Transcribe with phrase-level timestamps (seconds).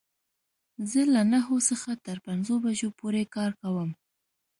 [0.89, 3.89] زه له نهو څخه تر پنځو بجو پوری کار کوم